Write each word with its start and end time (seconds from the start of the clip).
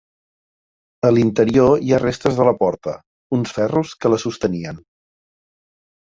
A 1.09 1.09
l'interior 1.17 1.83
hi 1.87 1.91
ha 1.91 1.99
restes 2.03 2.39
de 2.39 2.47
la 2.47 2.53
porta: 2.61 2.93
uns 3.37 3.51
ferros 3.59 3.91
que 4.05 4.11
la 4.13 4.19
sostenien. 4.25 4.81